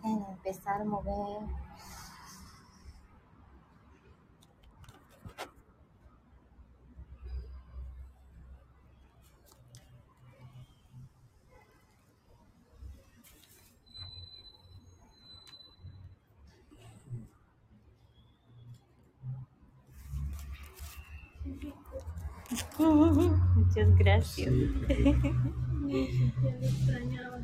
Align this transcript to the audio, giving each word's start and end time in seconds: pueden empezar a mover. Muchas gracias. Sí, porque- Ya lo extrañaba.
pueden 0.00 0.24
empezar 0.30 0.80
a 0.80 0.84
mover. 0.84 1.42
Muchas 22.78 23.96
gracias. 23.98 24.52
Sí, 24.52 24.66
porque- 24.78 25.34
Ya 25.90 26.50
lo 26.52 26.66
extrañaba. 26.66 27.38